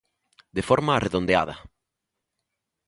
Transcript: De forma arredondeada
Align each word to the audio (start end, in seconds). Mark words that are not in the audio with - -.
De 0.57 0.63
forma 0.69 0.95
arredondeada 0.95 1.55